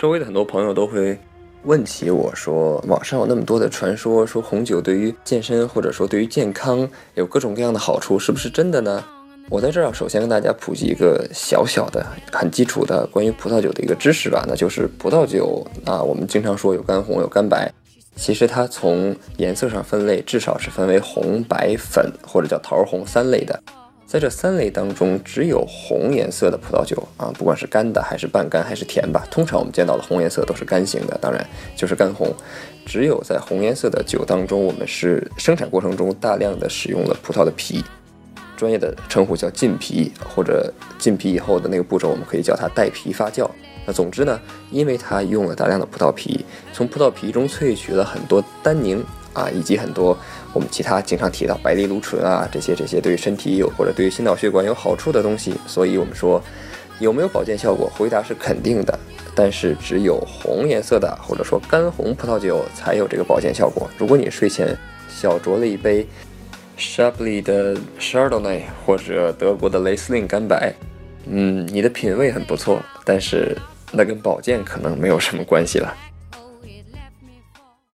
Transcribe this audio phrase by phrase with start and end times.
[0.00, 1.14] 周围的很多朋友都会
[1.64, 9.04] 问起我说，网上有那么多的传说，说红酒对于健身或者说对于健康有各种各样的好处，是不是真的呢？
[9.50, 17.70] 我在这儿首先跟大家普及一个小小的、很基础的关于葡萄酒的一个知识吧，那就是葡萄酒啊，我们经常说有干红有干白，
[18.16, 23.62] 其实它从颜色上分类，至少是分为红、白、粉或者叫桃红三类的。
[24.10, 32.34] 在这三类当中，只有红颜色的葡萄酒啊，不管是干的还是半干还是甜吧，通常我们见到的红颜色都是干型的，当然就是干红。
[32.84, 37.84] 只有在红颜色的酒当中，我们是生产过程中大量的使用了葡萄的皮，
[38.56, 43.48] 专业的称呼叫浸皮，或者浸皮以后的那个步骤，我们可以叫它带皮发酵。
[43.86, 44.40] 那总之呢，
[44.72, 49.04] 因为它用了大量的葡萄皮，从葡萄皮中萃取了很多单宁。
[49.40, 50.16] 啊，以及很多
[50.52, 56.42] 我们其他经常提到白藜芦醇啊，这些这些对身体有或者对于心脑血管有好处的东西，所以我们说
[56.98, 57.90] 有没有保健效果？
[57.96, 58.98] 回答是肯定的，
[59.34, 63.88] 但是只有红颜色的或者说干红葡萄酒才有这个保健效果。
[63.96, 64.76] 如果你睡前
[65.08, 66.06] 小酌了一杯
[66.76, 70.74] s h a b l y 的 Chardonnay 或者德国的雷司令干白，
[71.26, 73.56] 嗯，你的品味很不错，但是
[73.92, 75.94] 那跟保健可能没有什么关系了。